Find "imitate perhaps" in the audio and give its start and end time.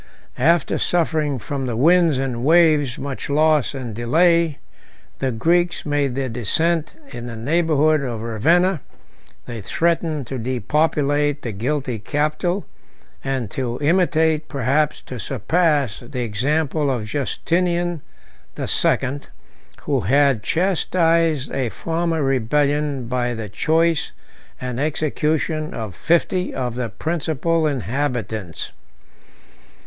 13.79-15.03